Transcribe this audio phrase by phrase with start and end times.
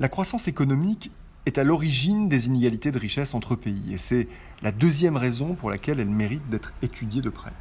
[0.00, 1.10] La croissance économique
[1.44, 4.28] est à l'origine des inégalités de richesse entre pays, et c'est
[4.62, 7.52] la deuxième raison pour laquelle elle mérite d'être étudiée de près.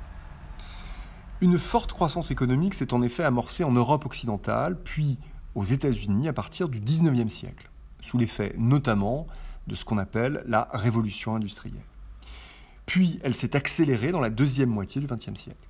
[1.42, 5.20] Une forte croissance économique s'est en effet amorcée en Europe occidentale, puis
[5.54, 9.28] aux États-Unis à partir du XIXe siècle, sous l'effet notamment
[9.68, 11.84] de ce qu'on appelle la révolution industrielle.
[12.86, 15.69] Puis elle s'est accélérée dans la deuxième moitié du XXe siècle.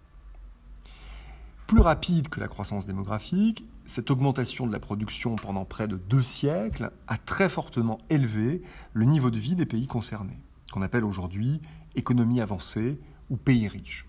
[1.70, 6.23] Plus rapide que la croissance démographique, cette augmentation de la production pendant près de deux
[6.23, 10.39] siècles a très fortement élevé le niveau de vie des pays concernés,
[10.71, 11.61] qu'on appelle aujourd'hui
[11.93, 14.07] économie avancée ou pays riches.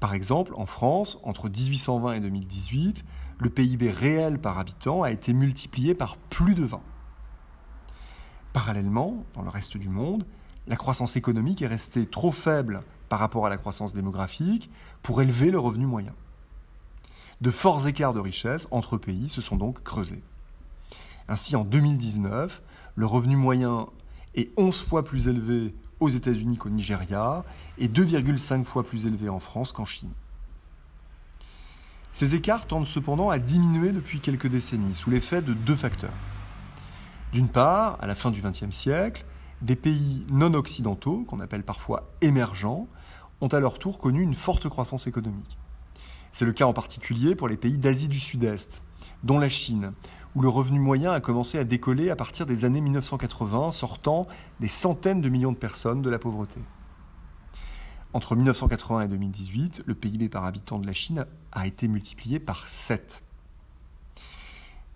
[0.00, 3.04] Par exemple, en France, entre 1820 et 2018,
[3.38, 6.80] le PIB réel par habitant a été multiplié par plus de 20.
[8.54, 10.24] Parallèlement, dans le reste du monde,
[10.66, 14.70] la croissance économique est restée trop faible par rapport à la croissance démographique
[15.02, 16.14] pour élever le revenu moyen.
[17.42, 20.22] De forts écarts de richesse entre pays se sont donc creusés.
[21.26, 22.62] Ainsi, en 2019,
[22.94, 23.88] le revenu moyen
[24.36, 27.44] est 11 fois plus élevé aux États-Unis qu'au Nigeria
[27.78, 30.12] et 2,5 fois plus élevé en France qu'en Chine.
[32.12, 36.14] Ces écarts tendent cependant à diminuer depuis quelques décennies sous l'effet de deux facteurs.
[37.32, 39.24] D'une part, à la fin du XXe siècle,
[39.62, 42.86] des pays non occidentaux, qu'on appelle parfois émergents,
[43.40, 45.58] ont à leur tour connu une forte croissance économique.
[46.32, 48.82] C'est le cas en particulier pour les pays d'Asie du Sud-Est,
[49.22, 49.92] dont la Chine,
[50.34, 54.26] où le revenu moyen a commencé à décoller à partir des années 1980, sortant
[54.58, 56.58] des centaines de millions de personnes de la pauvreté.
[58.14, 62.66] Entre 1980 et 2018, le PIB par habitant de la Chine a été multiplié par
[62.66, 63.22] 7.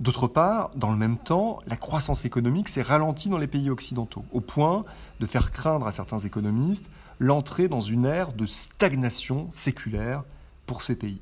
[0.01, 4.25] D'autre part, dans le même temps, la croissance économique s'est ralentie dans les pays occidentaux,
[4.33, 4.87] au point
[5.21, 10.25] de faire craindre à certains économistes l'entrée dans une ère de stagnation séculaire
[10.65, 11.21] pour ces pays.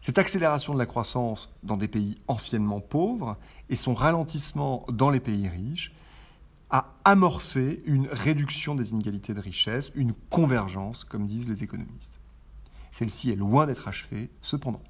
[0.00, 3.36] Cette accélération de la croissance dans des pays anciennement pauvres
[3.68, 5.92] et son ralentissement dans les pays riches
[6.70, 12.20] a amorcé une réduction des inégalités de richesse, une convergence, comme disent les économistes.
[12.90, 14.82] Celle-ci est loin d'être achevée, cependant.